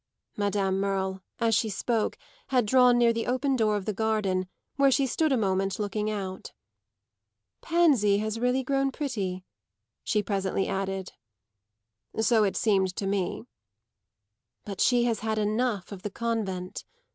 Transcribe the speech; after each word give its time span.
Madame 0.35 0.79
Merle, 0.79 1.21
as 1.37 1.53
she 1.53 1.69
spoke, 1.69 2.17
had 2.47 2.65
drawn 2.65 2.97
near 2.97 3.13
the 3.13 3.27
open 3.27 3.55
door 3.55 3.75
of 3.75 3.85
the 3.85 3.93
garden, 3.93 4.47
where 4.75 4.89
she 4.89 5.05
stood 5.05 5.31
a 5.31 5.37
moment 5.37 5.77
looking 5.77 6.09
out. 6.09 6.53
"Pansy 7.61 8.17
has 8.17 8.39
really 8.39 8.63
grown 8.63 8.91
pretty," 8.91 9.45
she 10.03 10.23
presently 10.23 10.67
added. 10.67 11.13
"So 12.19 12.43
it 12.43 12.57
seemed 12.57 12.95
to 12.95 13.05
me." 13.05 13.43
"But 14.65 14.81
she 14.81 15.03
has 15.03 15.19
had 15.19 15.37
enough 15.37 15.91
of 15.91 16.01
the 16.01 16.09
convent." 16.09 16.83